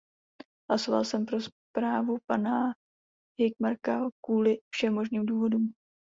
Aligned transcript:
Hlasoval 0.71 1.03
jsem 1.03 1.25
pro 1.25 1.37
zprávu 1.41 2.17
pana 2.29 2.73
Hökmarka 3.39 4.09
kvůli 4.25 4.57
všem 4.75 4.93
možným 4.93 5.25
důvodům. 5.25 5.73